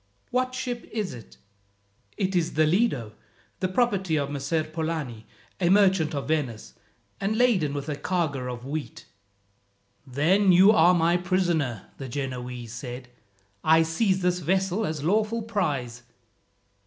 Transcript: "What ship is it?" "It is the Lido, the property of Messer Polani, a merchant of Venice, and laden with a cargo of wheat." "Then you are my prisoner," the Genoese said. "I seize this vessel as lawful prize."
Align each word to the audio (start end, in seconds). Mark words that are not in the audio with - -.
"What 0.31 0.55
ship 0.55 0.89
is 0.91 1.13
it?" 1.13 1.37
"It 2.17 2.35
is 2.35 2.53
the 2.53 2.65
Lido, 2.65 3.13
the 3.59 3.67
property 3.67 4.15
of 4.17 4.31
Messer 4.31 4.63
Polani, 4.63 5.27
a 5.59 5.69
merchant 5.69 6.15
of 6.15 6.27
Venice, 6.29 6.73
and 7.19 7.37
laden 7.37 7.75
with 7.75 7.87
a 7.87 7.95
cargo 7.95 8.51
of 8.51 8.65
wheat." 8.65 9.05
"Then 10.07 10.51
you 10.51 10.71
are 10.71 10.95
my 10.95 11.17
prisoner," 11.17 11.91
the 11.99 12.09
Genoese 12.09 12.73
said. 12.73 13.09
"I 13.63 13.83
seize 13.83 14.23
this 14.23 14.39
vessel 14.39 14.87
as 14.87 15.03
lawful 15.03 15.43
prize." 15.43 16.01